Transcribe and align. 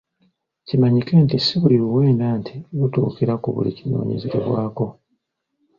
Kimanyike 0.67 1.11
nti 1.23 1.37
si 1.45 1.53
buli 1.61 1.75
luwenda 1.83 2.25
nti 2.39 2.53
lutuukira 2.77 3.33
ku 3.41 3.47
buli 3.55 3.69
kinoonyerezebwako! 3.77 4.85